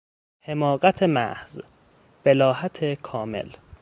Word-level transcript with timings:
حماقت 0.41 1.03
محض، 1.03 1.59
بلاهت 2.25 2.85
کامل 2.93 3.49